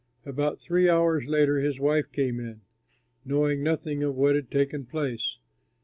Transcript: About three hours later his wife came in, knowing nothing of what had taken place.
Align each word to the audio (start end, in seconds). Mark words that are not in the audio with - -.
About 0.25 0.59
three 0.59 0.89
hours 0.89 1.27
later 1.27 1.59
his 1.59 1.79
wife 1.79 2.11
came 2.11 2.39
in, 2.39 2.61
knowing 3.23 3.61
nothing 3.61 4.01
of 4.01 4.15
what 4.15 4.33
had 4.33 4.49
taken 4.49 4.83
place. 4.83 5.37